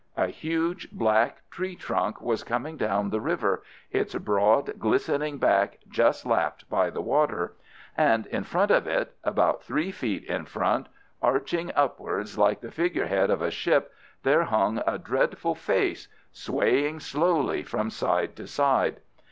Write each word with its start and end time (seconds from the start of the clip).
A 0.17 0.29
huge 0.29 0.89
black 0.89 1.47
tree 1.51 1.75
trunk 1.75 2.21
was 2.23 2.43
coming 2.43 2.75
down 2.75 3.11
the 3.11 3.21
river, 3.21 3.61
its 3.91 4.15
broad 4.15 4.79
glistening 4.79 5.37
back 5.37 5.77
just 5.87 6.25
lapped 6.25 6.67
by 6.71 6.89
the 6.89 7.03
water. 7.03 7.53
And 7.95 8.25
in 8.25 8.43
front 8.43 8.71
of 8.71 8.87
it—about 8.87 9.61
three 9.61 9.91
feet 9.91 10.23
in 10.23 10.45
front—arching 10.45 11.71
upwards 11.75 12.35
like 12.35 12.61
the 12.61 12.71
figure 12.71 13.05
head 13.05 13.29
of 13.29 13.43
a 13.43 13.51
ship, 13.51 13.93
there 14.23 14.45
hung 14.45 14.81
a 14.87 14.97
dreadful 14.97 15.53
face, 15.53 16.07
swaying 16.31 16.99
slowly 16.99 17.61
from 17.61 17.91
side 17.91 18.35
to 18.37 18.47
side. 18.47 19.01